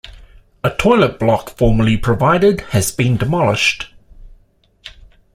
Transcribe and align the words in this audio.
A 0.63 0.71
toilet 0.71 1.19
block 1.19 1.51
formerly 1.59 1.95
provided 1.95 2.61
has 2.71 2.91
been 2.91 3.17
demolished. 3.17 3.93